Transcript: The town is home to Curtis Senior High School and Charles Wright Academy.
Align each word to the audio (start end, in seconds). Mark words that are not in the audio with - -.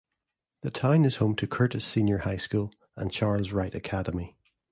The 0.63 0.71
town 0.71 1.05
is 1.05 1.17
home 1.17 1.35
to 1.35 1.45
Curtis 1.45 1.85
Senior 1.85 2.17
High 2.17 2.37
School 2.37 2.73
and 2.95 3.11
Charles 3.11 3.51
Wright 3.51 3.75
Academy. 3.75 4.35